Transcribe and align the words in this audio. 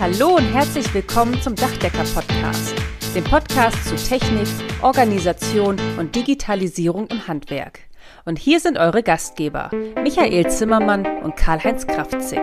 Hallo 0.00 0.36
und 0.36 0.44
herzlich 0.44 0.94
willkommen 0.94 1.42
zum 1.42 1.56
Dachdecker-Podcast, 1.56 2.72
dem 3.16 3.24
Podcast 3.24 3.84
zu 3.84 3.96
Technik, 3.96 4.46
Organisation 4.80 5.76
und 5.98 6.14
Digitalisierung 6.14 7.08
im 7.08 7.26
Handwerk. 7.26 7.80
Und 8.24 8.38
hier 8.38 8.60
sind 8.60 8.78
eure 8.78 9.02
Gastgeber, 9.02 9.72
Michael 10.00 10.48
Zimmermann 10.52 11.04
und 11.24 11.34
Karl-Heinz 11.34 11.84
Kraftzig. 11.88 12.38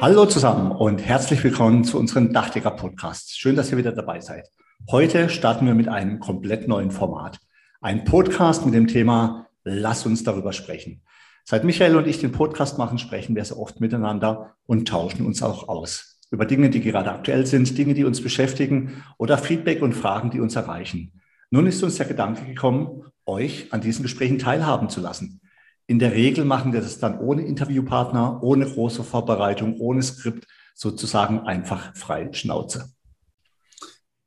Hallo 0.00 0.26
zusammen 0.26 0.70
und 0.70 1.04
herzlich 1.04 1.42
willkommen 1.42 1.82
zu 1.82 1.98
unserem 1.98 2.32
Dachdecker-Podcast. 2.32 3.36
Schön, 3.36 3.56
dass 3.56 3.72
ihr 3.72 3.78
wieder 3.78 3.90
dabei 3.90 4.20
seid. 4.20 4.46
Heute 4.92 5.28
starten 5.28 5.66
wir 5.66 5.74
mit 5.74 5.88
einem 5.88 6.20
komplett 6.20 6.68
neuen 6.68 6.92
Format. 6.92 7.40
Ein 7.80 8.04
Podcast 8.04 8.64
mit 8.64 8.74
dem 8.74 8.86
Thema 8.86 9.48
Lass 9.64 10.06
uns 10.06 10.22
darüber 10.22 10.52
sprechen. 10.52 11.02
Seit 11.44 11.64
Michael 11.64 11.96
und 11.96 12.06
ich 12.06 12.20
den 12.20 12.32
Podcast 12.32 12.78
machen, 12.78 12.98
sprechen 12.98 13.34
wir 13.34 13.44
sehr 13.44 13.58
oft 13.58 13.80
miteinander 13.80 14.56
und 14.66 14.86
tauschen 14.86 15.26
uns 15.26 15.42
auch 15.42 15.68
aus. 15.68 16.18
Über 16.30 16.46
Dinge, 16.46 16.70
die 16.70 16.80
gerade 16.80 17.10
aktuell 17.10 17.46
sind, 17.46 17.76
Dinge, 17.76 17.94
die 17.94 18.04
uns 18.04 18.22
beschäftigen 18.22 19.02
oder 19.18 19.36
Feedback 19.36 19.82
und 19.82 19.94
Fragen, 19.94 20.30
die 20.30 20.40
uns 20.40 20.54
erreichen. 20.54 21.20
Nun 21.50 21.66
ist 21.66 21.82
uns 21.82 21.96
der 21.96 22.06
Gedanke 22.06 22.44
gekommen, 22.44 23.02
euch 23.26 23.72
an 23.72 23.80
diesen 23.80 24.02
Gesprächen 24.02 24.38
teilhaben 24.38 24.88
zu 24.88 25.00
lassen. 25.00 25.40
In 25.88 25.98
der 25.98 26.12
Regel 26.12 26.44
machen 26.44 26.72
wir 26.72 26.80
das 26.80 27.00
dann 27.00 27.18
ohne 27.18 27.42
Interviewpartner, 27.42 28.40
ohne 28.44 28.66
große 28.66 29.02
Vorbereitung, 29.02 29.80
ohne 29.80 30.02
Skript, 30.02 30.46
sozusagen 30.76 31.40
einfach 31.40 31.96
frei 31.96 32.28
Schnauze. 32.32 32.92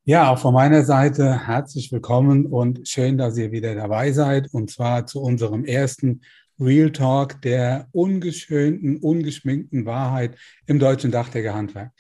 Ja, 0.04 0.30
auch 0.30 0.40
von 0.40 0.54
meiner 0.54 0.84
Seite 0.84 1.48
herzlich 1.48 1.90
willkommen 1.94 2.46
und 2.46 2.86
schön, 2.90 3.18
dass 3.18 3.38
ihr 3.38 3.54
wieder 3.54 3.74
dabei 3.74 4.12
seid 4.12 4.54
und 4.54 4.70
zwar 4.70 5.06
zu 5.06 5.22
unserem 5.22 5.64
ersten 5.64 6.24
Real 6.64 6.92
Talk 6.92 7.42
der 7.42 7.88
ungeschönten, 7.92 8.98
ungeschminkten 8.98 9.86
Wahrheit 9.86 10.38
im 10.66 10.80
deutschen 10.80 11.12
Dachdeckerhandwerk. 11.12 11.92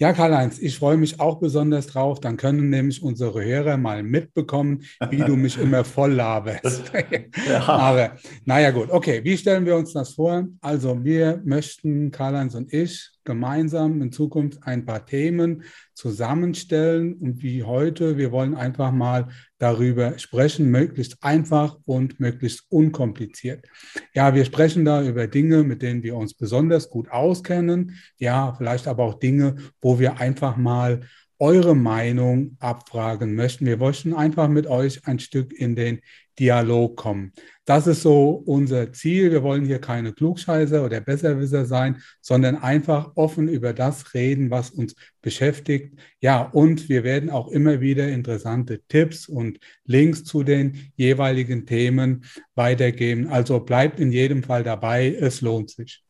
Ja, 0.00 0.12
Karl-Heinz, 0.12 0.60
ich 0.60 0.78
freue 0.78 0.96
mich 0.96 1.18
auch 1.18 1.40
besonders 1.40 1.88
drauf. 1.88 2.20
Dann 2.20 2.36
können 2.36 2.70
nämlich 2.70 3.02
unsere 3.02 3.44
Hörer 3.44 3.76
mal 3.76 4.04
mitbekommen, 4.04 4.84
wie 5.10 5.18
du 5.18 5.34
mich 5.34 5.58
immer 5.58 5.82
voll 5.82 6.12
laberst. 6.12 6.92
ja. 7.48 7.66
Aber 7.66 8.12
naja, 8.44 8.70
gut. 8.70 8.90
Okay, 8.90 9.24
wie 9.24 9.36
stellen 9.36 9.66
wir 9.66 9.74
uns 9.74 9.92
das 9.92 10.14
vor? 10.14 10.46
Also, 10.60 11.04
wir 11.04 11.42
möchten, 11.44 12.12
Karl-Heinz 12.12 12.54
und 12.54 12.72
ich, 12.72 13.10
gemeinsam 13.24 14.00
in 14.00 14.12
Zukunft 14.12 14.60
ein 14.62 14.86
paar 14.86 15.04
Themen 15.04 15.64
zusammenstellen 15.94 17.14
und 17.14 17.42
wie 17.42 17.64
heute, 17.64 18.16
wir 18.16 18.30
wollen 18.30 18.54
einfach 18.54 18.92
mal 18.92 19.28
darüber 19.58 20.18
sprechen, 20.18 20.70
möglichst 20.70 21.22
einfach 21.22 21.76
und 21.84 22.20
möglichst 22.20 22.64
unkompliziert. 22.70 23.66
Ja, 24.14 24.34
wir 24.34 24.44
sprechen 24.44 24.84
da 24.84 25.02
über 25.02 25.26
Dinge, 25.26 25.64
mit 25.64 25.82
denen 25.82 26.02
wir 26.02 26.16
uns 26.16 26.34
besonders 26.34 26.90
gut 26.90 27.10
auskennen, 27.10 27.96
ja, 28.18 28.54
vielleicht 28.56 28.86
aber 28.86 29.04
auch 29.04 29.18
Dinge, 29.18 29.56
wo 29.80 29.98
wir 29.98 30.18
einfach 30.20 30.56
mal 30.56 31.00
eure 31.38 31.74
Meinung 31.74 32.56
abfragen 32.58 33.34
möchten. 33.34 33.66
Wir 33.66 33.76
möchten 33.76 34.14
einfach 34.14 34.48
mit 34.48 34.66
euch 34.66 35.06
ein 35.06 35.18
Stück 35.18 35.52
in 35.52 35.76
den 35.76 36.00
Dialog 36.38 36.96
kommen. 36.96 37.32
Das 37.64 37.86
ist 37.86 38.02
so 38.02 38.30
unser 38.30 38.92
Ziel. 38.92 39.30
Wir 39.30 39.42
wollen 39.42 39.64
hier 39.64 39.80
keine 39.80 40.12
Klugscheißer 40.12 40.84
oder 40.84 41.00
Besserwisser 41.00 41.64
sein, 41.64 42.00
sondern 42.20 42.56
einfach 42.56 43.12
offen 43.16 43.48
über 43.48 43.72
das 43.72 44.14
reden, 44.14 44.50
was 44.50 44.70
uns 44.70 44.94
beschäftigt. 45.20 45.98
Ja, 46.20 46.42
und 46.42 46.88
wir 46.88 47.04
werden 47.04 47.30
auch 47.30 47.48
immer 47.48 47.80
wieder 47.80 48.08
interessante 48.08 48.80
Tipps 48.88 49.28
und 49.28 49.58
Links 49.84 50.24
zu 50.24 50.44
den 50.44 50.90
jeweiligen 50.96 51.66
Themen 51.66 52.24
weitergeben. 52.54 53.28
Also 53.28 53.60
bleibt 53.60 54.00
in 54.00 54.12
jedem 54.12 54.42
Fall 54.42 54.62
dabei. 54.62 55.14
Es 55.14 55.40
lohnt 55.40 55.70
sich. 55.70 56.02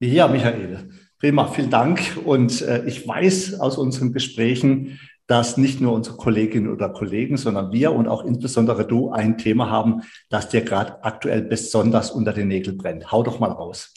Ja, 0.00 0.28
Michael. 0.28 0.90
Prima, 1.20 1.48
vielen 1.48 1.70
Dank. 1.70 2.16
Und 2.24 2.62
äh, 2.62 2.84
ich 2.86 3.06
weiß 3.06 3.58
aus 3.58 3.76
unseren 3.76 4.12
Gesprächen, 4.12 5.00
dass 5.26 5.56
nicht 5.56 5.80
nur 5.80 5.92
unsere 5.92 6.16
Kolleginnen 6.16 6.72
oder 6.72 6.88
Kollegen, 6.88 7.36
sondern 7.36 7.72
wir 7.72 7.92
und 7.92 8.06
auch 8.06 8.24
insbesondere 8.24 8.86
du 8.86 9.10
ein 9.10 9.36
Thema 9.36 9.68
haben, 9.68 10.02
das 10.30 10.48
dir 10.48 10.62
gerade 10.62 11.02
aktuell 11.04 11.42
besonders 11.42 12.12
unter 12.12 12.32
den 12.32 12.48
Nägeln 12.48 12.78
brennt. 12.78 13.10
Hau 13.10 13.24
doch 13.24 13.40
mal 13.40 13.50
raus. 13.50 13.92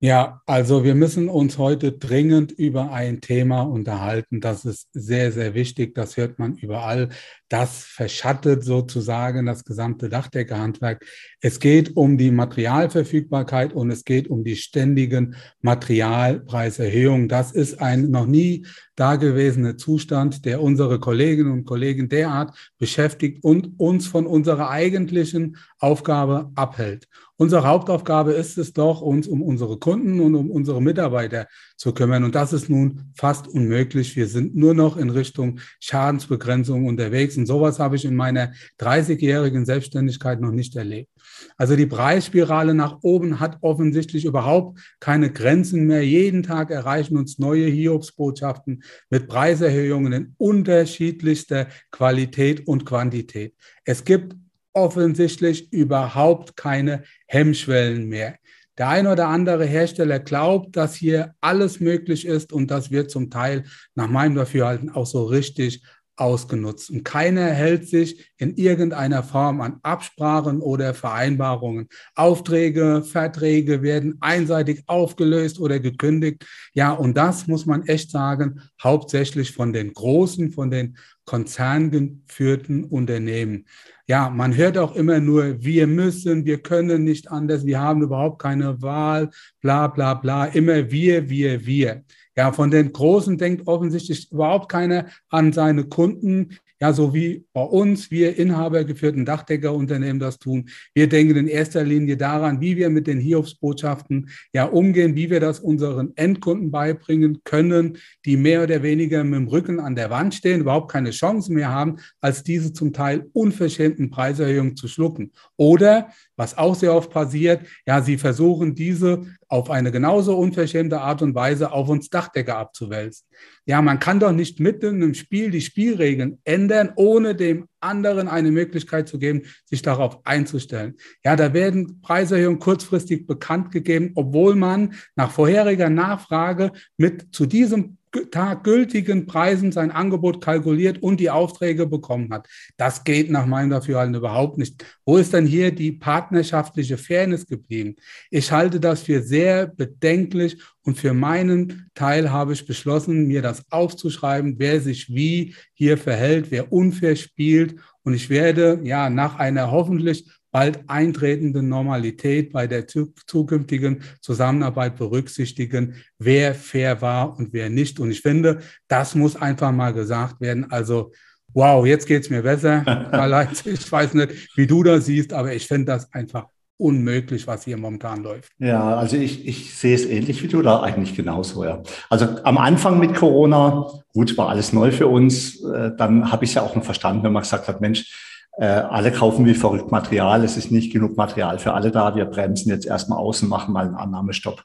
Ja, 0.00 0.42
also 0.44 0.84
wir 0.84 0.94
müssen 0.94 1.28
uns 1.28 1.56
heute 1.56 1.92
dringend 1.92 2.52
über 2.52 2.92
ein 2.92 3.20
Thema 3.20 3.62
unterhalten. 3.62 4.40
Das 4.40 4.64
ist 4.64 4.88
sehr, 4.92 5.32
sehr 5.32 5.54
wichtig. 5.54 5.94
Das 5.94 6.16
hört 6.16 6.38
man 6.38 6.56
überall. 6.56 7.08
Das 7.48 7.84
verschattet 7.84 8.64
sozusagen 8.64 9.46
das 9.46 9.64
gesamte 9.64 10.08
Dachdeckerhandwerk. 10.08 11.04
Es 11.40 11.60
geht 11.60 11.96
um 11.96 12.18
die 12.18 12.32
Materialverfügbarkeit 12.32 13.72
und 13.72 13.90
es 13.92 14.04
geht 14.04 14.28
um 14.28 14.42
die 14.42 14.56
ständigen 14.56 15.36
Materialpreiserhöhungen. 15.60 17.28
Das 17.28 17.52
ist 17.52 17.80
ein 17.80 18.10
noch 18.10 18.26
nie 18.26 18.66
dagewesener 18.96 19.76
Zustand, 19.76 20.44
der 20.44 20.60
unsere 20.60 20.98
Kolleginnen 20.98 21.52
und 21.52 21.64
Kollegen 21.66 22.08
derart 22.08 22.56
beschäftigt 22.78 23.44
und 23.44 23.78
uns 23.78 24.08
von 24.08 24.26
unserer 24.26 24.70
eigentlichen 24.70 25.56
Aufgabe 25.78 26.50
abhält. 26.56 27.06
Unsere 27.38 27.66
Hauptaufgabe 27.66 28.32
ist 28.32 28.56
es 28.56 28.72
doch, 28.72 29.02
uns 29.02 29.28
um 29.28 29.42
unsere 29.42 29.78
Kunden 29.78 30.20
und 30.20 30.34
um 30.34 30.50
unsere 30.50 30.80
Mitarbeiter 30.80 31.48
zu 31.76 31.92
kümmern. 31.92 32.24
Und 32.24 32.34
das 32.34 32.54
ist 32.54 32.70
nun 32.70 33.12
fast 33.14 33.46
unmöglich. 33.46 34.16
Wir 34.16 34.26
sind 34.26 34.56
nur 34.56 34.72
noch 34.72 34.96
in 34.96 35.10
Richtung 35.10 35.60
Schadensbegrenzung 35.78 36.86
unterwegs. 36.86 37.35
Und 37.36 37.46
sowas 37.46 37.78
habe 37.78 37.96
ich 37.96 38.04
in 38.04 38.14
meiner 38.14 38.52
30-jährigen 38.80 39.64
Selbstständigkeit 39.64 40.40
noch 40.40 40.52
nicht 40.52 40.76
erlebt. 40.76 41.10
Also 41.56 41.76
die 41.76 41.86
Preisspirale 41.86 42.74
nach 42.74 42.98
oben 43.02 43.40
hat 43.40 43.58
offensichtlich 43.60 44.24
überhaupt 44.24 44.78
keine 45.00 45.32
Grenzen 45.32 45.86
mehr. 45.86 46.04
Jeden 46.04 46.42
Tag 46.42 46.70
erreichen 46.70 47.16
uns 47.16 47.38
neue 47.38 47.66
Hiobsbotschaften 47.66 48.82
mit 49.10 49.28
Preiserhöhungen 49.28 50.12
in 50.12 50.34
unterschiedlichster 50.38 51.68
Qualität 51.90 52.66
und 52.66 52.84
Quantität. 52.86 53.54
Es 53.84 54.04
gibt 54.04 54.36
offensichtlich 54.72 55.72
überhaupt 55.72 56.56
keine 56.56 57.04
Hemmschwellen 57.26 58.08
mehr. 58.08 58.36
Der 58.78 58.88
ein 58.88 59.06
oder 59.06 59.28
andere 59.28 59.64
Hersteller 59.64 60.18
glaubt, 60.18 60.76
dass 60.76 60.94
hier 60.94 61.34
alles 61.40 61.80
möglich 61.80 62.26
ist 62.26 62.52
und 62.52 62.70
das 62.70 62.90
wird 62.90 63.10
zum 63.10 63.30
Teil 63.30 63.64
nach 63.94 64.08
meinem 64.08 64.34
Dafürhalten 64.34 64.90
auch 64.90 65.06
so 65.06 65.24
richtig 65.24 65.82
ausgenutzt. 66.16 66.90
Und 66.90 67.04
keiner 67.04 67.46
hält 67.46 67.88
sich 67.88 68.30
in 68.38 68.56
irgendeiner 68.56 69.22
Form 69.22 69.60
an 69.60 69.78
Absprachen 69.82 70.60
oder 70.60 70.94
Vereinbarungen. 70.94 71.88
Aufträge, 72.14 73.02
Verträge 73.02 73.82
werden 73.82 74.16
einseitig 74.20 74.82
aufgelöst 74.86 75.60
oder 75.60 75.78
gekündigt. 75.78 76.46
Ja, 76.72 76.92
und 76.92 77.16
das 77.16 77.46
muss 77.46 77.66
man 77.66 77.86
echt 77.86 78.10
sagen, 78.10 78.60
hauptsächlich 78.82 79.52
von 79.52 79.72
den 79.72 79.92
großen, 79.92 80.52
von 80.52 80.70
den 80.70 80.96
konzerngeführten 81.24 82.84
Unternehmen 82.84 83.66
ja, 84.08 84.30
man 84.30 84.56
hört 84.56 84.78
auch 84.78 84.94
immer 84.94 85.18
nur, 85.18 85.62
wir 85.62 85.86
müssen, 85.88 86.44
wir 86.44 86.62
können 86.62 87.02
nicht 87.02 87.30
anders, 87.30 87.66
wir 87.66 87.80
haben 87.80 88.02
überhaupt 88.02 88.40
keine 88.40 88.80
Wahl, 88.80 89.30
bla 89.60 89.88
bla 89.88 90.14
bla, 90.14 90.46
immer 90.46 90.90
wir, 90.90 91.28
wir, 91.28 91.66
wir. 91.66 92.04
Ja, 92.36 92.52
von 92.52 92.70
den 92.70 92.92
Großen 92.92 93.38
denkt 93.38 93.66
offensichtlich 93.66 94.30
überhaupt 94.30 94.70
keiner 94.70 95.06
an 95.30 95.52
seine 95.52 95.84
Kunden, 95.84 96.50
ja, 96.80 96.92
so 96.92 97.14
wie 97.14 97.46
bei 97.54 97.62
uns, 97.62 98.10
wir 98.10 98.36
inhabergeführten 98.36 99.24
Dachdeckerunternehmen 99.24 100.20
das 100.20 100.38
tun. 100.38 100.68
Wir 100.92 101.08
denken 101.08 101.36
in 101.36 101.48
erster 101.48 101.82
Linie 101.84 102.18
daran, 102.18 102.60
wie 102.60 102.76
wir 102.76 102.90
mit 102.90 103.06
den 103.06 103.18
Hiobsbotschaften 103.18 104.28
ja 104.52 104.64
umgehen, 104.64 105.14
wie 105.16 105.30
wir 105.30 105.40
das 105.40 105.60
unseren 105.60 106.12
Endkunden 106.16 106.70
beibringen 106.70 107.40
können, 107.44 107.96
die 108.26 108.36
mehr 108.36 108.62
oder 108.62 108.82
weniger 108.82 109.24
mit 109.24 109.34
dem 109.34 109.48
Rücken 109.48 109.80
an 109.80 109.96
der 109.96 110.10
Wand 110.10 110.34
stehen, 110.34 110.60
überhaupt 110.60 110.92
keine 110.92 111.12
Chance 111.12 111.50
mehr 111.50 111.70
haben, 111.70 111.96
als 112.20 112.42
diese 112.42 112.74
zum 112.74 112.92
Teil 112.92 113.30
unverschämten 113.32 114.10
Preiserhöhungen 114.10 114.76
zu 114.76 114.86
schlucken. 114.86 115.32
Oder, 115.56 116.10
was 116.36 116.58
auch 116.58 116.74
sehr 116.74 116.94
oft 116.94 117.10
passiert, 117.10 117.62
ja, 117.86 118.02
sie 118.02 118.18
versuchen 118.18 118.74
diese 118.74 119.24
auf 119.48 119.70
eine 119.70 119.92
genauso 119.92 120.36
unverschämte 120.36 121.00
Art 121.00 121.22
und 121.22 121.34
Weise 121.34 121.72
auf 121.72 121.88
uns 121.88 122.10
Dachdecker 122.10 122.58
abzuwälzen. 122.58 123.26
Ja, 123.64 123.80
man 123.80 123.98
kann 123.98 124.20
doch 124.20 124.32
nicht 124.32 124.60
mitten 124.60 125.02
im 125.02 125.14
Spiel 125.14 125.50
die 125.50 125.60
Spielregeln 125.60 126.38
ändern, 126.44 126.92
ohne 126.96 127.34
dem 127.34 127.68
anderen 127.80 128.28
eine 128.28 128.50
Möglichkeit 128.50 129.08
zu 129.08 129.18
geben, 129.18 129.42
sich 129.64 129.82
darauf 129.82 130.24
einzustellen. 130.26 130.96
Ja, 131.24 131.36
da 131.36 131.52
werden 131.54 132.00
Preiserhöhungen 132.00 132.58
kurzfristig 132.58 133.26
bekannt 133.26 133.70
gegeben, 133.70 134.12
obwohl 134.14 134.56
man 134.56 134.94
nach 135.14 135.30
vorheriger 135.30 135.90
Nachfrage 135.90 136.72
mit 136.96 137.34
zu 137.34 137.46
diesem 137.46 137.98
Tag 138.24 138.64
gültigen 138.64 139.26
Preisen 139.26 139.72
sein 139.72 139.90
Angebot 139.90 140.40
kalkuliert 140.42 141.02
und 141.02 141.20
die 141.20 141.30
Aufträge 141.30 141.86
bekommen 141.86 142.32
hat. 142.32 142.48
Das 142.76 143.04
geht 143.04 143.30
nach 143.30 143.46
meinem 143.46 143.70
Dafürhalten 143.70 144.14
überhaupt 144.14 144.58
nicht. 144.58 144.84
Wo 145.04 145.16
ist 145.16 145.32
denn 145.32 145.46
hier 145.46 145.70
die 145.70 145.92
partnerschaftliche 145.92 146.98
Fairness 146.98 147.46
geblieben? 147.46 147.96
Ich 148.30 148.50
halte 148.52 148.80
das 148.80 149.02
für 149.02 149.22
sehr 149.22 149.66
bedenklich 149.66 150.58
und 150.82 150.98
für 150.98 151.14
meinen 151.14 151.90
Teil 151.94 152.30
habe 152.30 152.52
ich 152.52 152.66
beschlossen, 152.66 153.26
mir 153.26 153.42
das 153.42 153.64
aufzuschreiben, 153.70 154.54
wer 154.58 154.80
sich 154.80 155.08
wie 155.08 155.54
hier 155.74 155.98
verhält, 155.98 156.50
wer 156.50 156.72
unfair 156.72 157.16
spielt. 157.16 157.76
Und 158.04 158.14
ich 158.14 158.30
werde 158.30 158.80
ja 158.84 159.10
nach 159.10 159.38
einer 159.38 159.70
hoffentlich 159.72 160.30
bald 160.56 160.80
eintretende 160.86 161.62
Normalität 161.62 162.50
bei 162.50 162.66
der 162.66 162.86
zukünftigen 162.86 164.00
Zusammenarbeit 164.22 164.96
berücksichtigen, 164.96 165.96
wer 166.18 166.54
fair 166.54 167.02
war 167.02 167.36
und 167.36 167.52
wer 167.52 167.68
nicht. 167.68 168.00
Und 168.00 168.10
ich 168.10 168.22
finde, 168.22 168.60
das 168.88 169.14
muss 169.14 169.36
einfach 169.36 169.70
mal 169.70 169.92
gesagt 169.92 170.40
werden. 170.40 170.70
Also 170.70 171.12
wow, 171.52 171.84
jetzt 171.84 172.06
geht 172.06 172.22
es 172.22 172.30
mir 172.30 172.40
besser. 172.40 172.86
ich 173.66 173.92
weiß 173.92 174.14
nicht, 174.14 174.56
wie 174.56 174.66
du 174.66 174.82
das 174.82 175.04
siehst, 175.04 175.34
aber 175.34 175.52
ich 175.52 175.66
finde 175.66 175.92
das 175.92 176.10
einfach 176.14 176.46
unmöglich, 176.78 177.46
was 177.46 177.66
hier 177.66 177.76
momentan 177.76 178.22
läuft. 178.22 178.50
Ja, 178.58 178.96
also 178.96 179.18
ich, 179.18 179.46
ich 179.46 179.74
sehe 179.74 179.94
es 179.94 180.06
ähnlich 180.06 180.42
wie 180.42 180.48
du 180.48 180.62
da 180.62 180.80
eigentlich 180.80 181.14
genauso, 181.14 181.64
ja. 181.64 181.82
Also 182.08 182.28
am 182.44 182.56
Anfang 182.56 182.98
mit 182.98 183.14
Corona, 183.14 183.90
gut, 184.14 184.38
war 184.38 184.48
alles 184.48 184.72
neu 184.72 184.90
für 184.90 185.06
uns. 185.06 185.62
Äh, 185.62 185.90
dann 185.98 186.32
habe 186.32 186.46
ich 186.46 186.52
es 186.52 186.54
ja 186.54 186.62
auch 186.62 186.74
noch 186.74 186.84
verstanden, 186.84 187.24
wenn 187.24 187.32
man 187.32 187.42
gesagt 187.42 187.68
hat, 187.68 187.82
Mensch, 187.82 188.22
äh, 188.58 188.66
alle 188.66 189.12
kaufen 189.12 189.44
wie 189.46 189.54
verrückt 189.54 189.90
Material, 189.90 190.42
es 190.44 190.56
ist 190.56 190.72
nicht 190.72 190.92
genug 190.92 191.16
Material 191.16 191.58
für 191.58 191.74
alle 191.74 191.90
da, 191.90 192.14
wir 192.14 192.24
bremsen 192.24 192.70
jetzt 192.70 192.86
erstmal 192.86 193.18
aus 193.18 193.42
und 193.42 193.48
machen 193.48 193.72
mal 193.72 193.86
einen 193.86 193.94
Annahmestopp. 193.94 194.64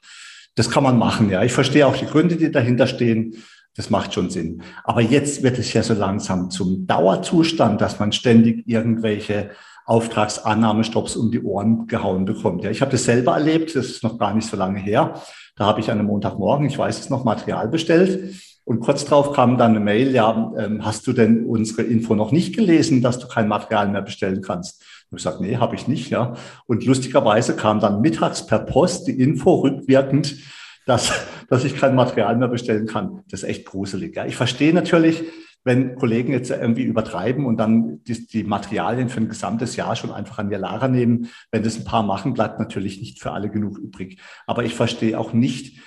Das 0.54 0.70
kann 0.70 0.82
man 0.82 0.98
machen, 0.98 1.30
ja. 1.30 1.42
Ich 1.42 1.52
verstehe 1.52 1.86
auch 1.86 1.96
die 1.96 2.06
Gründe, 2.06 2.36
die 2.36 2.50
dahinter 2.50 2.86
stehen. 2.86 3.36
Das 3.74 3.88
macht 3.88 4.12
schon 4.12 4.28
Sinn. 4.28 4.62
Aber 4.84 5.00
jetzt 5.00 5.42
wird 5.42 5.58
es 5.58 5.72
ja 5.72 5.82
so 5.82 5.94
langsam 5.94 6.50
zum 6.50 6.86
Dauerzustand, 6.86 7.80
dass 7.80 7.98
man 7.98 8.12
ständig 8.12 8.68
irgendwelche 8.68 9.50
Auftragsannahmestopps 9.86 11.16
um 11.16 11.30
die 11.30 11.42
Ohren 11.42 11.86
gehauen 11.86 12.26
bekommt. 12.26 12.64
Ja, 12.64 12.70
ich 12.70 12.82
habe 12.82 12.90
das 12.90 13.04
selber 13.04 13.32
erlebt, 13.32 13.74
das 13.74 13.86
ist 13.86 14.02
noch 14.02 14.18
gar 14.18 14.34
nicht 14.34 14.46
so 14.46 14.56
lange 14.56 14.78
her. 14.78 15.14
Da 15.56 15.66
habe 15.66 15.80
ich 15.80 15.90
an 15.90 15.98
einem 15.98 16.08
Montagmorgen, 16.08 16.66
ich 16.66 16.78
weiß 16.78 17.00
es 17.00 17.10
noch, 17.10 17.24
Material 17.24 17.68
bestellt. 17.68 18.34
Und 18.64 18.80
kurz 18.80 19.04
darauf 19.04 19.32
kam 19.32 19.58
dann 19.58 19.72
eine 19.72 19.80
Mail, 19.80 20.12
ja, 20.14 20.52
ähm, 20.56 20.84
hast 20.84 21.06
du 21.06 21.12
denn 21.12 21.46
unsere 21.46 21.82
Info 21.82 22.14
noch 22.14 22.30
nicht 22.30 22.54
gelesen, 22.54 23.02
dass 23.02 23.18
du 23.18 23.26
kein 23.26 23.48
Material 23.48 23.88
mehr 23.88 24.02
bestellen 24.02 24.40
kannst? 24.40 24.84
Und 25.10 25.18
ich 25.18 25.24
sage, 25.24 25.42
nee, 25.42 25.56
habe 25.56 25.74
ich 25.74 25.88
nicht, 25.88 26.10
ja. 26.10 26.34
Und 26.66 26.84
lustigerweise 26.84 27.56
kam 27.56 27.80
dann 27.80 28.00
mittags 28.00 28.46
per 28.46 28.60
Post 28.60 29.08
die 29.08 29.20
Info 29.20 29.54
rückwirkend, 29.56 30.36
dass, 30.86 31.12
dass 31.48 31.64
ich 31.64 31.76
kein 31.76 31.94
Material 31.94 32.36
mehr 32.36 32.48
bestellen 32.48 32.86
kann. 32.86 33.22
Das 33.30 33.42
ist 33.42 33.48
echt 33.48 33.66
gruselig. 33.66 34.14
Ja. 34.14 34.26
Ich 34.26 34.36
verstehe 34.36 34.72
natürlich, 34.72 35.24
wenn 35.64 35.96
Kollegen 35.96 36.32
jetzt 36.32 36.50
irgendwie 36.50 36.82
übertreiben 36.84 37.46
und 37.46 37.56
dann 37.56 38.02
die, 38.04 38.26
die, 38.26 38.44
Materialien 38.44 39.08
für 39.08 39.20
ein 39.20 39.28
gesamtes 39.28 39.76
Jahr 39.76 39.94
schon 39.94 40.10
einfach 40.10 40.38
an 40.38 40.50
ihr 40.50 40.58
Lager 40.58 40.88
nehmen. 40.88 41.28
Wenn 41.50 41.62
das 41.62 41.78
ein 41.78 41.84
paar 41.84 42.02
machen, 42.02 42.34
bleibt 42.34 42.58
natürlich 42.58 42.98
nicht 42.98 43.20
für 43.20 43.32
alle 43.32 43.48
genug 43.48 43.78
übrig. 43.78 44.20
Aber 44.46 44.64
ich 44.64 44.74
verstehe 44.74 45.18
auch 45.18 45.32
nicht 45.32 45.80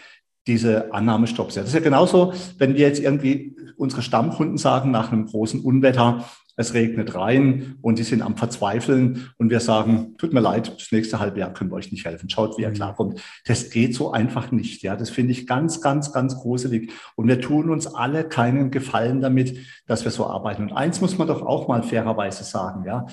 diese 0.47 0.94
Annahmestopps. 0.94 1.56
Ja, 1.56 1.62
das 1.62 1.69
ist 1.69 1.75
ja 1.75 1.81
genauso, 1.81 2.33
wenn 2.57 2.75
wir 2.75 2.81
jetzt 2.81 3.01
irgendwie 3.01 3.56
unsere 3.77 4.01
Stammkunden 4.01 4.57
sagen, 4.57 4.92
nach 4.92 5.12
einem 5.12 5.25
großen 5.25 5.59
Unwetter, 5.62 6.25
es 6.57 6.74
regnet 6.74 7.15
rein 7.15 7.75
und 7.81 8.00
die 8.00 8.03
sind 8.03 8.21
am 8.21 8.38
Verzweifeln 8.38 9.30
und 9.38 9.50
wir 9.50 9.59
sagen, 9.59 10.15
tut 10.18 10.33
mir 10.33 10.39
leid, 10.39 10.74
das 10.77 10.92
nächste 10.92 11.19
halbe 11.19 11.39
Jahr 11.39 11.53
können 11.53 11.69
wir 11.69 11.75
euch 11.75 11.92
nicht 11.92 12.06
helfen. 12.06 12.30
Schaut, 12.30 12.57
wie 12.57 12.62
ihr 12.62 12.69
mhm. 12.69 12.75
klarkommt. 12.75 13.21
Das 13.45 13.69
geht 13.69 13.94
so 13.94 14.12
einfach 14.12 14.51
nicht. 14.51 14.81
Ja, 14.81 14.95
das 14.95 15.09
finde 15.09 15.33
ich 15.33 15.47
ganz, 15.47 15.81
ganz, 15.81 16.13
ganz 16.13 16.38
gruselig. 16.38 16.92
Und 17.15 17.27
wir 17.27 17.42
tun 17.42 17.69
uns 17.69 17.88
alle 17.88 18.24
keinen 18.24 18.71
Gefallen 18.71 19.19
damit, 19.19 19.57
dass 19.86 20.06
wir 20.06 20.12
so 20.12 20.27
arbeiten. 20.27 20.63
Und 20.63 20.71
eins 20.71 21.01
muss 21.01 21.18
man 21.18 21.27
doch 21.27 21.42
auch 21.42 21.68
mal 21.68 21.83
fairerweise 21.83 22.44
sagen, 22.45 22.86
ja. 22.86 23.06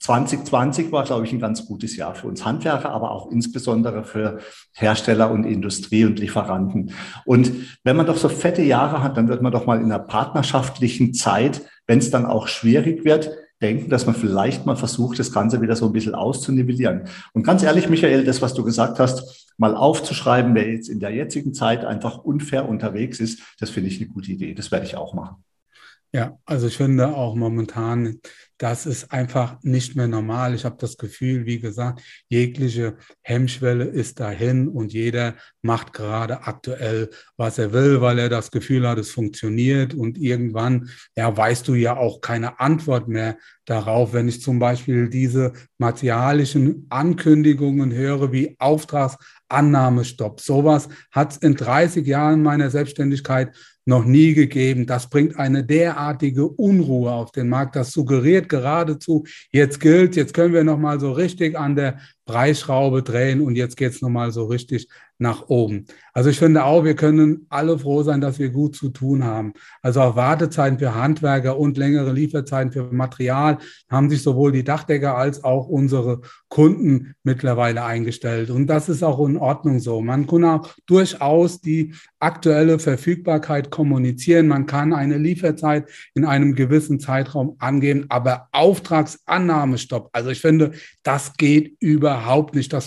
2020 0.00 0.92
war, 0.92 1.04
glaube 1.04 1.24
ich, 1.24 1.32
ein 1.32 1.40
ganz 1.40 1.66
gutes 1.66 1.96
Jahr 1.96 2.14
für 2.14 2.28
uns 2.28 2.44
Handwerker, 2.44 2.90
aber 2.90 3.10
auch 3.10 3.30
insbesondere 3.30 4.04
für 4.04 4.38
Hersteller 4.72 5.30
und 5.30 5.44
Industrie 5.44 6.04
und 6.04 6.18
Lieferanten. 6.18 6.92
Und 7.24 7.52
wenn 7.84 7.96
man 7.96 8.06
doch 8.06 8.16
so 8.16 8.28
fette 8.28 8.62
Jahre 8.62 9.02
hat, 9.02 9.16
dann 9.16 9.28
wird 9.28 9.42
man 9.42 9.52
doch 9.52 9.66
mal 9.66 9.78
in 9.78 9.84
einer 9.84 9.98
partnerschaftlichen 9.98 11.14
Zeit 11.14 11.62
wenn 11.86 11.98
es 11.98 12.10
dann 12.10 12.26
auch 12.26 12.48
schwierig 12.48 13.04
wird, 13.04 13.30
denken, 13.62 13.88
dass 13.88 14.06
man 14.06 14.14
vielleicht 14.14 14.66
mal 14.66 14.76
versucht, 14.76 15.18
das 15.18 15.32
Ganze 15.32 15.60
wieder 15.60 15.76
so 15.76 15.86
ein 15.86 15.92
bisschen 15.92 16.14
auszunivellieren. 16.14 17.08
Und 17.32 17.44
ganz 17.44 17.62
ehrlich, 17.62 17.88
Michael, 17.88 18.24
das, 18.24 18.42
was 18.42 18.54
du 18.54 18.64
gesagt 18.64 18.98
hast, 18.98 19.52
mal 19.56 19.76
aufzuschreiben, 19.76 20.54
wer 20.54 20.70
jetzt 20.70 20.88
in 20.88 21.00
der 21.00 21.10
jetzigen 21.10 21.54
Zeit 21.54 21.84
einfach 21.84 22.18
unfair 22.18 22.68
unterwegs 22.68 23.20
ist, 23.20 23.40
das 23.60 23.70
finde 23.70 23.88
ich 23.88 24.00
eine 24.00 24.10
gute 24.10 24.32
Idee. 24.32 24.54
Das 24.54 24.70
werde 24.70 24.86
ich 24.86 24.96
auch 24.96 25.14
machen. 25.14 25.44
Ja, 26.12 26.38
also 26.44 26.66
ich 26.66 26.76
finde 26.76 27.08
auch 27.08 27.34
momentan, 27.34 28.20
das 28.58 28.86
ist 28.86 29.12
einfach 29.12 29.58
nicht 29.62 29.96
mehr 29.96 30.06
normal. 30.08 30.54
Ich 30.54 30.64
habe 30.64 30.76
das 30.78 30.96
Gefühl, 30.96 31.46
wie 31.46 31.58
gesagt, 31.58 32.02
jegliche 32.28 32.96
Hemmschwelle 33.22 33.84
ist 33.84 34.20
dahin 34.20 34.68
und 34.68 34.92
jeder 34.92 35.34
macht 35.64 35.94
gerade 35.94 36.46
aktuell, 36.46 37.10
was 37.36 37.58
er 37.58 37.72
will, 37.72 38.00
weil 38.00 38.18
er 38.18 38.28
das 38.28 38.50
Gefühl 38.50 38.86
hat, 38.86 38.98
es 38.98 39.10
funktioniert 39.10 39.94
und 39.94 40.18
irgendwann, 40.18 40.90
ja, 41.16 41.34
weißt 41.34 41.66
du 41.66 41.74
ja 41.74 41.96
auch 41.96 42.20
keine 42.20 42.60
Antwort 42.60 43.08
mehr 43.08 43.38
darauf, 43.64 44.12
wenn 44.12 44.28
ich 44.28 44.42
zum 44.42 44.58
Beispiel 44.58 45.08
diese 45.08 45.54
materialischen 45.78 46.86
Ankündigungen 46.90 47.92
höre, 47.92 48.30
wie 48.30 48.56
Auftragsannahmestopp. 48.58 50.40
Sowas 50.40 50.88
hat 51.10 51.32
es 51.32 51.36
in 51.38 51.54
30 51.54 52.06
Jahren 52.06 52.42
meiner 52.42 52.68
Selbstständigkeit 52.68 53.54
noch 53.86 54.04
nie 54.04 54.34
gegeben. 54.34 54.86
Das 54.86 55.08
bringt 55.08 55.38
eine 55.38 55.64
derartige 55.64 56.46
Unruhe 56.46 57.12
auf 57.12 57.32
den 57.32 57.48
Markt. 57.48 57.76
Das 57.76 57.92
suggeriert 57.92 58.48
geradezu, 58.48 59.24
jetzt 59.50 59.80
gilt, 59.80 60.16
jetzt 60.16 60.34
können 60.34 60.54
wir 60.54 60.64
noch 60.64 60.78
mal 60.78 61.00
so 61.00 61.12
richtig 61.12 61.58
an 61.58 61.76
der 61.76 61.98
Preisschraube 62.26 63.02
drehen 63.02 63.40
und 63.40 63.56
jetzt 63.56 63.76
geht 63.76 63.92
es 63.92 64.02
nochmal 64.02 64.32
so 64.32 64.44
richtig 64.44 64.88
nach 65.18 65.48
oben. 65.48 65.86
Also 66.12 66.30
ich 66.30 66.38
finde 66.38 66.64
auch, 66.64 66.84
wir 66.84 66.96
können 66.96 67.46
alle 67.48 67.78
froh 67.78 68.02
sein, 68.02 68.20
dass 68.20 68.38
wir 68.38 68.50
gut 68.50 68.74
zu 68.74 68.88
tun 68.90 69.24
haben. 69.24 69.52
Also 69.80 70.00
auch 70.00 70.16
Wartezeiten 70.16 70.78
für 70.78 70.94
Handwerker 70.94 71.58
und 71.58 71.76
längere 71.76 72.12
Lieferzeiten 72.12 72.72
für 72.72 72.92
Material 72.92 73.58
haben 73.90 74.10
sich 74.10 74.22
sowohl 74.22 74.52
die 74.52 74.64
Dachdecker 74.64 75.16
als 75.16 75.42
auch 75.44 75.68
unsere 75.68 76.20
Kunden 76.48 77.14
mittlerweile 77.22 77.84
eingestellt. 77.84 78.50
Und 78.50 78.66
das 78.66 78.88
ist 78.88 79.02
auch 79.02 79.24
in 79.26 79.36
Ordnung 79.36 79.78
so. 79.78 80.00
Man 80.00 80.26
kann 80.26 80.44
auch 80.44 80.68
durchaus 80.86 81.60
die 81.60 81.94
aktuelle 82.18 82.78
Verfügbarkeit 82.78 83.70
kommunizieren. 83.70 84.48
Man 84.48 84.66
kann 84.66 84.92
eine 84.92 85.18
Lieferzeit 85.18 85.88
in 86.14 86.24
einem 86.24 86.54
gewissen 86.54 86.98
Zeitraum 87.00 87.56
angeben, 87.58 88.06
aber 88.08 88.48
Auftragsannahmestopp. 88.52 90.10
Also 90.12 90.30
ich 90.30 90.40
finde, 90.40 90.72
das 91.02 91.36
geht 91.36 91.76
über 91.80 92.13
überhaupt 92.14 92.54
nicht. 92.54 92.72
Das 92.72 92.86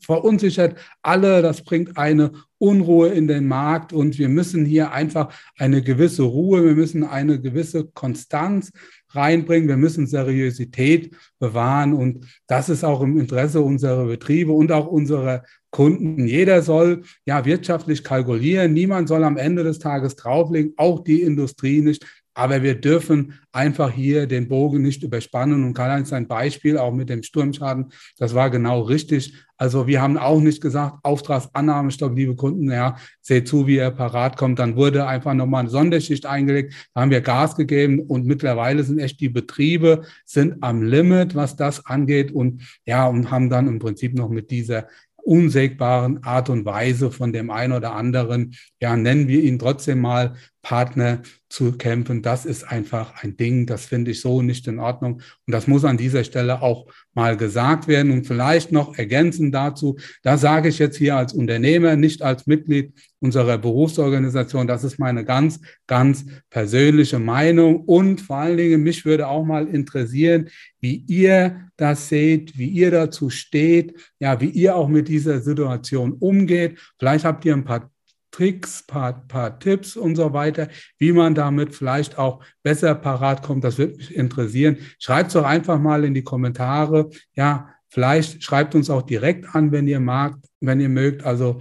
verunsichert 0.00 0.76
alle, 1.02 1.42
das 1.42 1.62
bringt 1.62 1.96
eine 1.96 2.32
Unruhe 2.58 3.08
in 3.08 3.26
den 3.26 3.46
Markt 3.46 3.92
und 3.92 4.18
wir 4.18 4.28
müssen 4.28 4.64
hier 4.64 4.92
einfach 4.92 5.32
eine 5.56 5.82
gewisse 5.82 6.22
Ruhe, 6.22 6.64
wir 6.64 6.74
müssen 6.74 7.04
eine 7.04 7.40
gewisse 7.40 7.86
Konstanz 7.86 8.72
reinbringen, 9.10 9.68
wir 9.68 9.76
müssen 9.76 10.06
Seriosität 10.06 11.16
bewahren 11.38 11.92
und 11.92 12.26
das 12.46 12.68
ist 12.68 12.84
auch 12.84 13.00
im 13.00 13.18
Interesse 13.18 13.60
unserer 13.62 14.06
Betriebe 14.06 14.52
und 14.52 14.70
auch 14.70 14.86
unserer 14.86 15.44
Kunden. 15.70 16.26
Jeder 16.26 16.62
soll 16.62 17.02
ja 17.24 17.44
wirtschaftlich 17.44 18.04
kalkulieren, 18.04 18.72
niemand 18.72 19.08
soll 19.08 19.24
am 19.24 19.36
Ende 19.36 19.64
des 19.64 19.78
Tages 19.78 20.14
drauflegen, 20.16 20.74
auch 20.76 21.02
die 21.02 21.22
Industrie 21.22 21.80
nicht. 21.80 22.04
Aber 22.38 22.62
wir 22.62 22.76
dürfen 22.76 23.34
einfach 23.50 23.90
hier 23.90 24.28
den 24.28 24.46
Bogen 24.46 24.80
nicht 24.80 25.02
überspannen. 25.02 25.64
Und 25.64 25.74
Karl-Heinz, 25.74 26.12
ein 26.12 26.28
Beispiel 26.28 26.78
auch 26.78 26.92
mit 26.92 27.08
dem 27.08 27.24
Sturmschaden, 27.24 27.86
das 28.16 28.32
war 28.32 28.48
genau 28.48 28.82
richtig. 28.82 29.34
Also 29.56 29.88
wir 29.88 30.00
haben 30.00 30.16
auch 30.16 30.40
nicht 30.40 30.60
gesagt, 30.60 30.98
Auftragsannahmestopp, 31.02 32.14
liebe 32.14 32.36
Kunden, 32.36 32.70
ja, 32.70 32.96
seht 33.20 33.48
zu, 33.48 33.66
wie 33.66 33.78
ihr 33.78 33.90
parat 33.90 34.36
kommt. 34.36 34.60
Dann 34.60 34.76
wurde 34.76 35.08
einfach 35.08 35.34
nochmal 35.34 35.62
eine 35.62 35.70
Sonderschicht 35.70 36.26
eingelegt, 36.26 36.74
da 36.94 37.00
haben 37.00 37.10
wir 37.10 37.22
Gas 37.22 37.56
gegeben 37.56 37.98
und 37.98 38.24
mittlerweile 38.24 38.84
sind 38.84 39.00
echt 39.00 39.20
die 39.20 39.30
Betriebe 39.30 40.02
sind 40.24 40.62
am 40.62 40.82
Limit, 40.82 41.34
was 41.34 41.56
das 41.56 41.84
angeht 41.86 42.30
und 42.30 42.62
ja, 42.86 43.08
und 43.08 43.32
haben 43.32 43.50
dann 43.50 43.66
im 43.66 43.80
Prinzip 43.80 44.14
noch 44.14 44.28
mit 44.28 44.52
dieser 44.52 44.86
unsägbaren 45.28 46.22
Art 46.22 46.48
und 46.48 46.64
Weise 46.64 47.10
von 47.10 47.34
dem 47.34 47.50
einen 47.50 47.74
oder 47.74 47.94
anderen, 47.94 48.54
ja, 48.80 48.96
nennen 48.96 49.28
wir 49.28 49.42
ihn 49.42 49.58
trotzdem 49.58 50.00
mal 50.00 50.36
Partner 50.62 51.22
zu 51.48 51.72
kämpfen. 51.72 52.20
Das 52.20 52.44
ist 52.44 52.64
einfach 52.64 53.22
ein 53.22 53.36
Ding, 53.36 53.66
das 53.66 53.86
finde 53.86 54.10
ich 54.10 54.20
so 54.20 54.42
nicht 54.42 54.66
in 54.66 54.78
Ordnung. 54.78 55.14
Und 55.46 55.52
das 55.52 55.66
muss 55.66 55.84
an 55.84 55.96
dieser 55.96 56.24
Stelle 56.24 56.60
auch 56.60 56.86
mal 57.14 57.36
gesagt 57.36 57.88
werden. 57.88 58.12
Und 58.12 58.26
vielleicht 58.26 58.70
noch 58.70 58.98
ergänzend 58.98 59.54
dazu, 59.54 59.96
da 60.22 60.36
sage 60.36 60.68
ich 60.68 60.78
jetzt 60.78 60.96
hier 60.96 61.16
als 61.16 61.32
Unternehmer, 61.32 61.96
nicht 61.96 62.22
als 62.22 62.46
Mitglied 62.46 62.92
unserer 63.20 63.56
Berufsorganisation, 63.58 64.66
das 64.66 64.84
ist 64.84 64.98
meine 64.98 65.24
ganz, 65.24 65.60
ganz 65.86 66.26
persönliche 66.50 67.18
Meinung. 67.18 67.84
Und 67.84 68.20
vor 68.20 68.36
allen 68.36 68.58
Dingen, 68.58 68.82
mich 68.82 69.04
würde 69.04 69.28
auch 69.28 69.44
mal 69.44 69.66
interessieren, 69.68 70.50
wie 70.80 71.04
ihr 71.08 71.70
das 71.76 72.08
seht, 72.08 72.58
wie 72.58 72.68
ihr 72.68 72.90
dazu 72.90 73.30
steht, 73.30 73.94
ja, 74.18 74.40
wie 74.40 74.50
ihr 74.50 74.76
auch 74.76 74.88
mit 74.88 75.08
dieser 75.08 75.40
Situation 75.40 76.12
umgeht. 76.12 76.78
Vielleicht 76.98 77.24
habt 77.24 77.44
ihr 77.44 77.54
ein 77.54 77.64
paar 77.64 77.90
Tricks, 78.38 78.84
paar, 78.86 79.26
paar 79.26 79.58
Tipps 79.58 79.96
und 79.96 80.14
so 80.14 80.32
weiter, 80.32 80.68
wie 80.98 81.10
man 81.10 81.34
damit 81.34 81.74
vielleicht 81.74 82.18
auch 82.18 82.40
besser 82.62 82.94
parat 82.94 83.42
kommt. 83.42 83.64
Das 83.64 83.78
würde 83.78 83.96
mich 83.96 84.14
interessieren. 84.14 84.78
Schreibt 85.00 85.28
es 85.28 85.32
doch 85.34 85.44
einfach 85.44 85.80
mal 85.80 86.04
in 86.04 86.14
die 86.14 86.22
Kommentare. 86.22 87.10
Ja, 87.34 87.74
vielleicht 87.88 88.44
schreibt 88.44 88.76
uns 88.76 88.90
auch 88.90 89.02
direkt 89.02 89.56
an, 89.56 89.72
wenn 89.72 89.88
ihr 89.88 89.98
mag, 89.98 90.36
wenn 90.60 90.78
ihr 90.78 90.88
mögt. 90.88 91.24
Also 91.24 91.58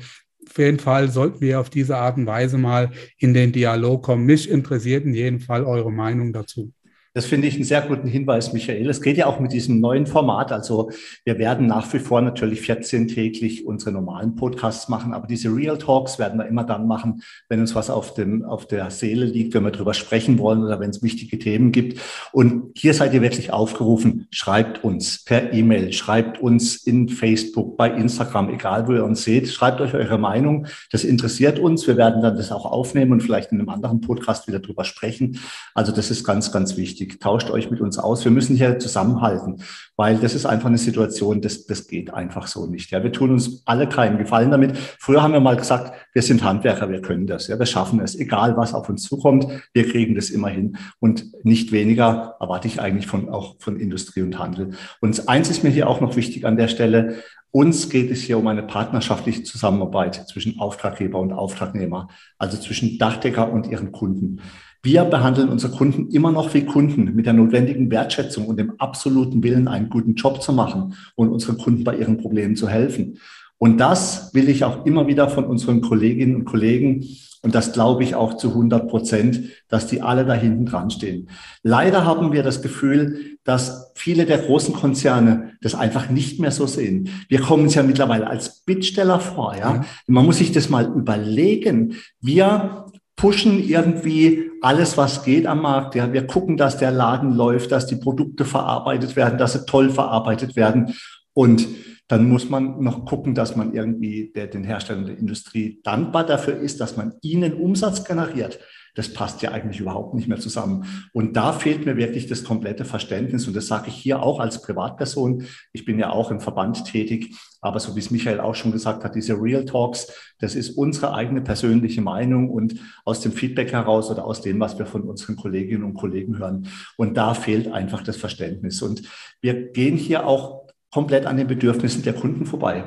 auf 0.47 0.57
jeden 0.59 0.77
Fall 0.77 1.09
sollten 1.09 1.41
wir 1.41 1.59
auf 1.59 1.71
diese 1.71 1.97
Art 1.97 2.17
und 2.17 2.27
Weise 2.27 2.59
mal 2.59 2.91
in 3.17 3.33
den 3.33 3.51
Dialog 3.51 4.03
kommen. 4.03 4.27
Mich 4.27 4.47
interessiert 4.47 5.03
in 5.03 5.15
jedem 5.15 5.39
Fall 5.39 5.63
eure 5.63 5.91
Meinung 5.91 6.31
dazu. 6.31 6.71
Das 7.17 7.25
finde 7.25 7.47
ich 7.47 7.55
einen 7.55 7.63
sehr 7.63 7.81
guten 7.81 8.07
Hinweis, 8.07 8.53
Michael. 8.53 8.87
Es 8.87 9.01
geht 9.01 9.17
ja 9.17 9.25
auch 9.25 9.39
mit 9.39 9.51
diesem 9.51 9.79
neuen 9.79 10.05
Format. 10.05 10.51
Also 10.51 10.91
wir 11.25 11.39
werden 11.39 11.65
nach 11.65 11.91
wie 11.91 11.97
vor 11.97 12.21
natürlich 12.21 12.61
14 12.61 13.07
täglich 13.07 13.65
unsere 13.65 13.91
normalen 13.91 14.35
Podcasts 14.35 14.87
machen, 14.87 15.15
aber 15.15 15.25
diese 15.25 15.49
Real 15.49 15.79
Talks 15.79 16.19
werden 16.19 16.37
wir 16.37 16.45
immer 16.45 16.63
dann 16.63 16.85
machen, 16.85 17.23
wenn 17.49 17.59
uns 17.59 17.73
was 17.73 17.89
auf, 17.89 18.13
dem, 18.13 18.45
auf 18.45 18.67
der 18.67 18.91
Seele 18.91 19.25
liegt, 19.25 19.55
wenn 19.55 19.63
wir 19.63 19.71
darüber 19.71 19.95
sprechen 19.95 20.37
wollen 20.37 20.63
oder 20.63 20.79
wenn 20.79 20.91
es 20.91 21.01
wichtige 21.01 21.39
Themen 21.39 21.71
gibt. 21.71 21.99
Und 22.33 22.77
hier 22.77 22.93
seid 22.93 23.15
ihr 23.15 23.23
wirklich 23.23 23.51
aufgerufen, 23.51 24.27
schreibt 24.29 24.83
uns 24.83 25.23
per 25.23 25.53
E-Mail, 25.53 25.93
schreibt 25.93 26.39
uns 26.39 26.75
in 26.75 27.09
Facebook, 27.09 27.77
bei 27.77 27.89
Instagram, 27.89 28.49
egal 28.49 28.87
wo 28.87 28.93
ihr 28.93 29.03
uns 29.03 29.23
seht, 29.23 29.47
schreibt 29.47 29.81
euch 29.81 29.95
eure 29.95 30.19
Meinung. 30.19 30.67
Das 30.91 31.03
interessiert 31.03 31.57
uns. 31.57 31.87
Wir 31.87 31.97
werden 31.97 32.21
dann 32.21 32.37
das 32.37 32.51
auch 32.51 32.65
aufnehmen 32.65 33.13
und 33.13 33.23
vielleicht 33.23 33.51
in 33.51 33.59
einem 33.59 33.69
anderen 33.69 34.01
Podcast 34.01 34.47
wieder 34.47 34.59
drüber 34.59 34.83
sprechen. 34.83 35.39
Also 35.73 35.91
das 35.91 36.11
ist 36.11 36.23
ganz, 36.23 36.51
ganz 36.51 36.77
wichtig 36.77 37.06
wichtig. 37.07 37.19
Tauscht 37.19 37.49
euch 37.49 37.71
mit 37.71 37.81
uns 37.81 37.97
aus. 37.97 38.23
Wir 38.23 38.31
müssen 38.31 38.55
hier 38.55 38.79
zusammenhalten, 38.79 39.61
weil 39.95 40.17
das 40.17 40.35
ist 40.35 40.45
einfach 40.45 40.67
eine 40.67 40.77
Situation, 40.77 41.41
das, 41.41 41.65
das 41.65 41.87
geht 41.87 42.13
einfach 42.13 42.47
so 42.47 42.65
nicht. 42.67 42.91
Ja, 42.91 43.03
wir 43.03 43.11
tun 43.11 43.31
uns 43.31 43.63
alle 43.65 43.87
keinen 43.87 44.17
Gefallen 44.17 44.51
damit. 44.51 44.77
Früher 44.99 45.21
haben 45.21 45.33
wir 45.33 45.39
mal 45.39 45.55
gesagt, 45.55 45.93
wir 46.13 46.21
sind 46.21 46.43
Handwerker, 46.43 46.89
wir 46.89 47.01
können 47.01 47.27
das. 47.27 47.47
Ja, 47.47 47.57
wir 47.59 47.65
schaffen 47.65 47.99
es, 47.99 48.15
egal 48.15 48.57
was 48.57 48.73
auf 48.73 48.89
uns 48.89 49.03
zukommt. 49.03 49.47
Wir 49.73 49.89
kriegen 49.89 50.15
das 50.15 50.29
immer 50.29 50.49
hin. 50.49 50.77
Und 50.99 51.25
nicht 51.43 51.71
weniger 51.71 52.35
erwarte 52.39 52.67
ich 52.67 52.81
eigentlich 52.81 53.07
von, 53.07 53.29
auch 53.29 53.55
von 53.59 53.79
Industrie 53.79 54.21
und 54.21 54.37
Handel. 54.37 54.71
Und 55.01 55.27
eins 55.29 55.49
ist 55.49 55.63
mir 55.63 55.69
hier 55.69 55.87
auch 55.87 56.01
noch 56.01 56.15
wichtig 56.15 56.45
an 56.45 56.57
der 56.57 56.67
Stelle. 56.67 57.15
Uns 57.51 57.89
geht 57.89 58.11
es 58.11 58.21
hier 58.21 58.37
um 58.37 58.47
eine 58.47 58.63
partnerschaftliche 58.63 59.43
Zusammenarbeit 59.43 60.27
zwischen 60.27 60.59
Auftraggeber 60.59 61.19
und 61.19 61.31
Auftragnehmer, 61.31 62.09
also 62.37 62.57
zwischen 62.57 62.97
Dachdecker 62.99 63.51
und 63.51 63.67
ihren 63.67 63.91
Kunden. 63.91 64.41
Wir 64.83 65.03
behandeln 65.03 65.49
unsere 65.49 65.75
Kunden 65.75 66.09
immer 66.11 66.31
noch 66.31 66.53
wie 66.53 66.65
Kunden 66.65 67.15
mit 67.15 67.25
der 67.25 67.33
notwendigen 67.33 67.89
Wertschätzung 67.91 68.47
und 68.47 68.57
dem 68.57 68.79
absoluten 68.79 69.43
Willen, 69.43 69.67
einen 69.67 69.89
guten 69.89 70.15
Job 70.15 70.41
zu 70.41 70.53
machen 70.53 70.93
und 71.15 71.29
unseren 71.29 71.57
Kunden 71.57 71.83
bei 71.83 71.95
ihren 71.95 72.17
Problemen 72.17 72.55
zu 72.55 72.67
helfen. 72.67 73.17
Und 73.57 73.77
das 73.77 74.33
will 74.33 74.49
ich 74.49 74.63
auch 74.63 74.85
immer 74.85 75.07
wieder 75.07 75.29
von 75.29 75.45
unseren 75.45 75.81
Kolleginnen 75.81 76.35
und 76.35 76.45
Kollegen 76.45 77.03
und 77.43 77.55
das 77.55 77.71
glaube 77.71 78.03
ich 78.03 78.15
auch 78.15 78.35
zu 78.35 78.49
100 78.49 78.89
Prozent, 78.89 79.43
dass 79.69 79.87
die 79.87 80.01
alle 80.01 80.25
da 80.25 80.33
hinten 80.33 80.65
dran 80.65 80.89
stehen. 80.89 81.29
Leider 81.63 82.05
haben 82.05 82.33
wir 82.33 82.43
das 82.43 82.61
Gefühl, 82.61 83.37
dass 83.43 83.91
viele 83.95 84.25
der 84.25 84.39
großen 84.39 84.73
Konzerne 84.73 85.53
das 85.61 85.75
einfach 85.75 86.09
nicht 86.09 86.39
mehr 86.39 86.51
so 86.51 86.65
sehen. 86.65 87.09
Wir 87.29 87.39
kommen 87.39 87.67
es 87.67 87.75
ja 87.75 87.83
mittlerweile 87.83 88.27
als 88.27 88.63
Bittsteller 88.65 89.19
vor, 89.19 89.55
ja. 89.55 89.75
ja. 89.75 89.85
Man 90.07 90.25
muss 90.25 90.39
sich 90.39 90.51
das 90.51 90.69
mal 90.69 90.85
überlegen. 90.85 91.95
Wir 92.19 92.85
pushen 93.17 93.59
irgendwie 93.61 94.51
alles, 94.61 94.95
was 94.95 95.25
geht 95.25 95.45
am 95.45 95.61
Markt. 95.61 95.95
Ja, 95.95 96.13
wir 96.13 96.25
gucken, 96.25 96.55
dass 96.55 96.77
der 96.77 96.91
Laden 96.91 97.33
läuft, 97.33 97.71
dass 97.71 97.87
die 97.87 97.97
Produkte 97.97 98.45
verarbeitet 98.45 99.17
werden, 99.17 99.37
dass 99.37 99.53
sie 99.53 99.65
toll 99.65 99.89
verarbeitet 99.89 100.55
werden. 100.55 100.93
Und 101.33 101.67
dann 102.07 102.29
muss 102.29 102.49
man 102.49 102.81
noch 102.81 103.05
gucken, 103.05 103.35
dass 103.35 103.55
man 103.55 103.73
irgendwie 103.73 104.31
der, 104.33 104.47
den 104.47 104.63
Herstellern 104.63 105.05
der 105.05 105.17
Industrie 105.17 105.81
dankbar 105.83 106.25
dafür 106.25 106.57
ist, 106.57 106.79
dass 106.79 106.95
man 106.95 107.13
ihnen 107.21 107.53
Umsatz 107.53 108.05
generiert 108.05 108.59
das 108.97 109.13
passt 109.13 109.43
ja 109.43 109.51
eigentlich 109.51 109.79
überhaupt 109.79 110.15
nicht 110.15 110.27
mehr 110.27 110.39
zusammen. 110.39 110.85
Und 111.13 111.37
da 111.37 111.53
fehlt 111.53 111.85
mir 111.85 111.97
wirklich 111.97 112.25
das 112.25 112.43
komplette 112.43 112.83
Verständnis. 112.83 113.47
Und 113.47 113.55
das 113.55 113.67
sage 113.67 113.89
ich 113.89 113.93
hier 113.93 114.23
auch 114.23 114.39
als 114.39 114.63
Privatperson. 114.63 115.43
Ich 115.71 115.85
bin 115.85 115.99
ja 115.99 116.09
auch 116.09 116.31
im 116.31 116.39
Verband 116.39 116.83
tätig. 116.83 117.35
Aber 117.61 117.79
so 117.79 117.95
wie 117.95 117.99
es 117.99 118.09
Michael 118.09 118.39
auch 118.39 118.55
schon 118.55 118.71
gesagt 118.71 119.03
hat, 119.03 119.13
diese 119.13 119.39
Real 119.39 119.65
Talks, 119.65 120.11
das 120.39 120.55
ist 120.55 120.71
unsere 120.71 121.13
eigene 121.13 121.41
persönliche 121.41 122.01
Meinung 122.01 122.49
und 122.49 122.79
aus 123.05 123.21
dem 123.21 123.33
Feedback 123.33 123.71
heraus 123.71 124.09
oder 124.09 124.25
aus 124.25 124.41
dem, 124.41 124.59
was 124.59 124.79
wir 124.79 124.87
von 124.87 125.03
unseren 125.03 125.35
Kolleginnen 125.35 125.83
und 125.83 125.93
Kollegen 125.93 126.39
hören. 126.39 126.67
Und 126.97 127.17
da 127.17 127.35
fehlt 127.35 127.71
einfach 127.71 128.01
das 128.01 128.17
Verständnis. 128.17 128.81
Und 128.81 129.03
wir 129.41 129.73
gehen 129.73 129.97
hier 129.97 130.25
auch 130.25 130.65
komplett 130.89 131.27
an 131.27 131.37
den 131.37 131.45
Bedürfnissen 131.45 132.01
der 132.01 132.13
Kunden 132.13 132.47
vorbei. 132.47 132.85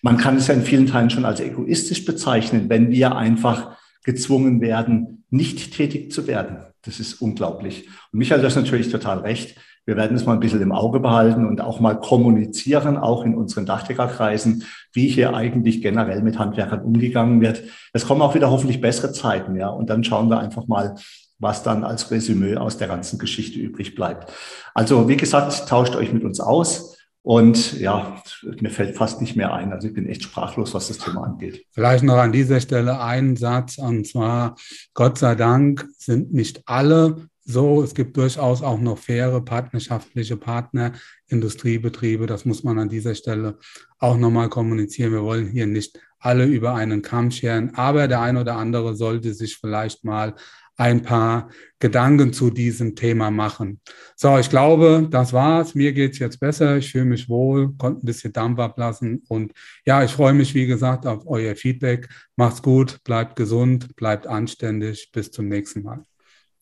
Man 0.00 0.16
kann 0.16 0.38
es 0.38 0.46
ja 0.46 0.54
in 0.54 0.62
vielen 0.62 0.86
Teilen 0.86 1.10
schon 1.10 1.26
als 1.26 1.40
egoistisch 1.40 2.06
bezeichnen, 2.06 2.70
wenn 2.70 2.90
wir 2.90 3.16
einfach 3.16 3.76
gezwungen 4.06 4.60
werden, 4.60 5.24
nicht 5.30 5.74
tätig 5.74 6.12
zu 6.12 6.26
werden. 6.26 6.58
Das 6.82 7.00
ist 7.00 7.20
unglaublich. 7.20 7.88
Und 8.12 8.20
Michael 8.20 8.42
hat 8.42 8.56
natürlich 8.56 8.90
total 8.90 9.18
recht. 9.18 9.58
Wir 9.84 9.96
werden 9.96 10.16
es 10.16 10.24
mal 10.24 10.34
ein 10.34 10.40
bisschen 10.40 10.62
im 10.62 10.72
Auge 10.72 11.00
behalten 11.00 11.46
und 11.46 11.60
auch 11.60 11.80
mal 11.80 11.98
kommunizieren, 12.00 12.96
auch 12.96 13.24
in 13.24 13.34
unseren 13.34 13.66
Dachdeckerkreisen, 13.66 14.64
wie 14.92 15.08
hier 15.08 15.34
eigentlich 15.34 15.82
generell 15.82 16.22
mit 16.22 16.38
Handwerkern 16.38 16.82
umgegangen 16.82 17.40
wird. 17.40 17.62
Es 17.92 18.06
kommen 18.06 18.22
auch 18.22 18.34
wieder 18.34 18.50
hoffentlich 18.50 18.80
bessere 18.80 19.12
Zeiten, 19.12 19.56
ja. 19.56 19.68
Und 19.68 19.90
dann 19.90 20.02
schauen 20.04 20.30
wir 20.30 20.38
einfach 20.38 20.66
mal, 20.66 20.94
was 21.38 21.62
dann 21.62 21.84
als 21.84 22.10
Resümee 22.10 22.56
aus 22.56 22.78
der 22.78 22.88
ganzen 22.88 23.18
Geschichte 23.18 23.58
übrig 23.58 23.94
bleibt. 23.94 24.32
Also, 24.74 25.08
wie 25.08 25.16
gesagt, 25.16 25.68
tauscht 25.68 25.94
euch 25.96 26.12
mit 26.12 26.24
uns 26.24 26.40
aus. 26.40 26.95
Und 27.26 27.80
ja, 27.80 28.22
mir 28.60 28.70
fällt 28.70 28.94
fast 28.94 29.20
nicht 29.20 29.34
mehr 29.34 29.52
ein. 29.52 29.72
Also 29.72 29.88
ich 29.88 29.94
bin 29.94 30.06
echt 30.06 30.22
sprachlos, 30.22 30.74
was 30.74 30.86
das 30.86 30.98
Thema 30.98 31.24
angeht. 31.24 31.66
Vielleicht 31.72 32.04
noch 32.04 32.18
an 32.18 32.30
dieser 32.30 32.60
Stelle 32.60 33.00
einen 33.00 33.34
Satz, 33.34 33.78
und 33.78 34.06
zwar, 34.06 34.54
Gott 34.94 35.18
sei 35.18 35.34
Dank 35.34 35.88
sind 35.98 36.32
nicht 36.32 36.62
alle 36.66 37.28
so. 37.42 37.82
Es 37.82 37.96
gibt 37.96 38.16
durchaus 38.16 38.62
auch 38.62 38.78
noch 38.78 38.98
faire 38.98 39.40
partnerschaftliche 39.40 40.36
Partner, 40.36 40.92
Industriebetriebe. 41.26 42.26
Das 42.26 42.44
muss 42.44 42.62
man 42.62 42.78
an 42.78 42.88
dieser 42.88 43.16
Stelle 43.16 43.58
auch 43.98 44.16
nochmal 44.16 44.48
kommunizieren. 44.48 45.10
Wir 45.10 45.24
wollen 45.24 45.48
hier 45.48 45.66
nicht 45.66 45.98
alle 46.20 46.44
über 46.44 46.76
einen 46.76 47.02
Kamm 47.02 47.32
scheren, 47.32 47.74
aber 47.74 48.06
der 48.06 48.20
ein 48.20 48.36
oder 48.36 48.54
andere 48.54 48.94
sollte 48.94 49.34
sich 49.34 49.56
vielleicht 49.56 50.04
mal 50.04 50.36
ein 50.76 51.02
paar 51.02 51.50
Gedanken 51.78 52.32
zu 52.32 52.50
diesem 52.50 52.94
Thema 52.96 53.30
machen. 53.30 53.80
So, 54.14 54.38
ich 54.38 54.50
glaube, 54.50 55.08
das 55.10 55.32
war's. 55.32 55.74
Mir 55.74 55.92
geht's 55.92 56.18
jetzt 56.18 56.40
besser. 56.40 56.76
Ich 56.76 56.92
fühle 56.92 57.04
mich 57.06 57.28
wohl, 57.28 57.74
konnte 57.76 58.04
ein 58.04 58.06
bisschen 58.06 58.32
Dampf 58.32 58.58
ablassen. 58.58 59.22
Und 59.28 59.52
ja, 59.84 60.04
ich 60.04 60.10
freue 60.10 60.34
mich, 60.34 60.54
wie 60.54 60.66
gesagt, 60.66 61.06
auf 61.06 61.26
euer 61.26 61.54
Feedback. 61.54 62.08
Macht's 62.36 62.62
gut, 62.62 63.02
bleibt 63.04 63.36
gesund, 63.36 63.96
bleibt 63.96 64.26
anständig. 64.26 65.10
Bis 65.12 65.30
zum 65.30 65.48
nächsten 65.48 65.82
Mal. 65.82 66.02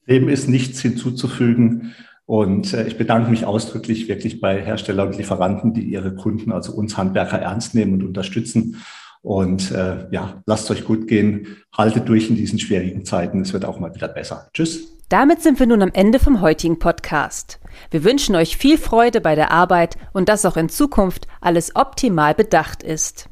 Dem 0.08 0.28
ist 0.28 0.48
nichts 0.48 0.80
hinzuzufügen. 0.80 1.94
Und 2.26 2.72
äh, 2.72 2.86
ich 2.86 2.96
bedanke 2.96 3.30
mich 3.30 3.44
ausdrücklich 3.44 4.08
wirklich 4.08 4.40
bei 4.40 4.60
Herstellern 4.60 5.08
und 5.08 5.18
Lieferanten, 5.18 5.74
die 5.74 5.82
ihre 5.82 6.14
Kunden, 6.14 6.52
also 6.52 6.72
uns 6.72 6.96
Handwerker, 6.96 7.38
ernst 7.38 7.74
nehmen 7.74 7.94
und 7.94 8.04
unterstützen. 8.04 8.82
Und 9.24 9.70
äh, 9.70 10.06
ja, 10.10 10.42
lasst 10.44 10.70
euch 10.70 10.84
gut 10.84 11.08
gehen, 11.08 11.46
haltet 11.74 12.06
durch 12.10 12.28
in 12.28 12.36
diesen 12.36 12.58
schwierigen 12.58 13.06
Zeiten. 13.06 13.40
Es 13.40 13.54
wird 13.54 13.64
auch 13.64 13.80
mal 13.80 13.94
wieder 13.94 14.06
besser. 14.06 14.48
Tschüss. 14.52 14.98
Damit 15.08 15.40
sind 15.40 15.58
wir 15.58 15.66
nun 15.66 15.80
am 15.80 15.90
Ende 15.94 16.18
vom 16.18 16.42
heutigen 16.42 16.78
Podcast. 16.78 17.58
Wir 17.90 18.04
wünschen 18.04 18.36
euch 18.36 18.58
viel 18.58 18.76
Freude 18.76 19.22
bei 19.22 19.34
der 19.34 19.50
Arbeit 19.50 19.96
und 20.12 20.28
dass 20.28 20.44
auch 20.44 20.58
in 20.58 20.68
Zukunft 20.68 21.26
alles 21.40 21.74
optimal 21.74 22.34
bedacht 22.34 22.82
ist. 22.82 23.30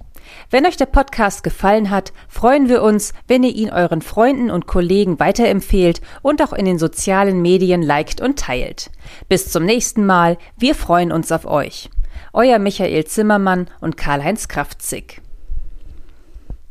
Wenn 0.49 0.65
euch 0.65 0.79
der 0.79 0.87
Podcast 0.87 1.43
gefallen 1.43 1.91
hat, 1.91 2.15
freuen 2.27 2.71
wir 2.71 2.83
uns, 2.83 3.13
wenn 3.29 3.43
ihr 3.43 3.55
ihn 3.55 3.71
euren 3.71 4.01
Freunden 4.01 4.51
und 4.51 4.67
Kollegen 4.67 5.21
weiterempfehlt 5.21 6.01
und 6.23 6.41
auch 6.41 6.55
in 6.55 6.65
den 6.65 6.79
sozialen 6.79 7.43
Medien 7.43 7.83
liked 7.83 8.23
und 8.23 8.39
teilt. 8.39 8.91
Bis 9.29 9.51
zum 9.51 9.67
nächsten 9.67 10.07
Mal, 10.07 10.39
wir 10.57 10.75
freuen 10.75 11.13
uns 11.13 11.31
auf 11.31 11.45
euch. 11.45 11.91
Euer 12.33 12.59
Michael 12.59 13.05
Zimmermann 13.05 13.67
und 13.83 13.99
Karl-Heinz 13.99 14.49
Kraftzig. 14.49 15.22